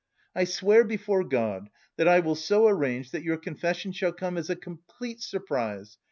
I 0.35 0.45
swear 0.45 0.83
before 0.83 1.23
God 1.23 1.69
that 1.97 2.07
I 2.07 2.21
will 2.21 2.33
so 2.33 2.67
arrange 2.67 3.11
that 3.11 3.21
your 3.21 3.37
confession 3.37 3.91
shall 3.91 4.13
come 4.13 4.35
as 4.35 4.49
a 4.49 4.55
complete 4.55 5.21
surprise. 5.21 5.99